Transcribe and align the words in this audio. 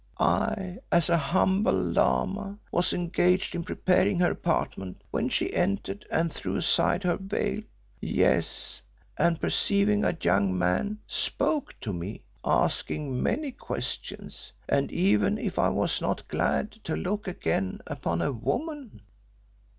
I, 0.19 0.79
as 0.91 1.09
a 1.09 1.17
humble 1.19 1.79
Lama, 1.79 2.57
was 2.71 2.91
engaged 2.91 3.53
in 3.53 3.63
preparing 3.63 4.19
her 4.19 4.31
apartment 4.31 4.99
when 5.11 5.29
she 5.29 5.53
entered 5.53 6.07
and 6.09 6.33
threw 6.33 6.55
aside 6.55 7.03
her 7.03 7.17
veil; 7.17 7.61
yes, 7.99 8.81
and 9.15 9.39
perceiving 9.39 10.03
a 10.03 10.17
young 10.19 10.57
man, 10.57 10.97
spoke 11.05 11.79
to 11.81 11.93
me, 11.93 12.23
asking 12.43 13.21
many 13.21 13.51
questions, 13.51 14.51
and 14.67 14.91
even 14.91 15.37
if 15.37 15.59
I 15.59 15.69
was 15.69 16.01
not 16.01 16.27
glad 16.27 16.71
to 16.85 16.95
look 16.95 17.27
again 17.27 17.79
upon 17.85 18.23
a 18.23 18.31
woman." 18.31 19.01